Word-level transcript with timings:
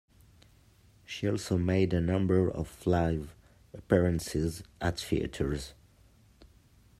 She 1.05 1.29
also 1.29 1.59
made 1.59 1.93
a 1.93 2.01
number 2.01 2.49
of 2.49 2.87
live 2.87 3.35
appearances 3.71 4.63
at 4.81 4.99
theatres. 4.99 5.75